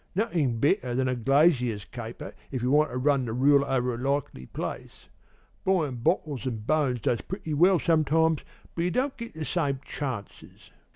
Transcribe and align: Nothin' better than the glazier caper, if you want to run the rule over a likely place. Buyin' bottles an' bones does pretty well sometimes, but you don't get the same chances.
Nothin' 0.15 0.59
better 0.59 0.95
than 0.95 1.05
the 1.05 1.15
glazier 1.15 1.77
caper, 1.91 2.33
if 2.49 2.63
you 2.63 2.71
want 2.71 2.89
to 2.89 2.97
run 2.97 3.25
the 3.25 3.33
rule 3.33 3.63
over 3.63 3.93
a 3.93 3.97
likely 3.99 4.47
place. 4.47 5.09
Buyin' 5.63 5.97
bottles 5.97 6.47
an' 6.47 6.57
bones 6.65 7.01
does 7.01 7.21
pretty 7.21 7.53
well 7.53 7.77
sometimes, 7.77 8.41
but 8.73 8.81
you 8.83 8.89
don't 8.89 9.15
get 9.15 9.35
the 9.35 9.45
same 9.45 9.79
chances. 9.85 10.71